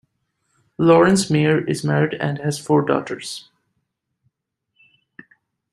Laurenz 0.79 1.29
Meyer 1.29 1.63
is 1.67 1.83
married 1.83 2.15
and 2.15 2.39
has 2.39 2.57
four 2.57 2.83
daughters. 2.83 3.49